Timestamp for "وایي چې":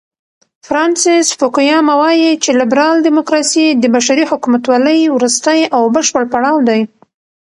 2.01-2.49